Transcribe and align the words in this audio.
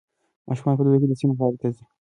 ماشومان 0.47 0.75
په 0.77 0.83
دوبي 0.83 0.97
کې 1.01 1.07
د 1.09 1.13
سیند 1.19 1.35
غاړې 1.39 1.57
ته 1.61 1.67
ځي. 1.75 1.83